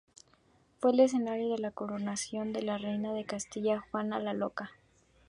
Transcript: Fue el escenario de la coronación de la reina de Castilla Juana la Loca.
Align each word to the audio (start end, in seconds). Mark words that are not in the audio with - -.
Fue 0.79 0.93
el 0.93 0.99
escenario 1.01 1.49
de 1.51 1.59
la 1.59 1.69
coronación 1.69 2.53
de 2.53 2.63
la 2.63 2.79
reina 2.79 3.13
de 3.13 3.23
Castilla 3.23 3.83
Juana 3.91 4.17
la 4.19 4.33
Loca. 4.33 4.71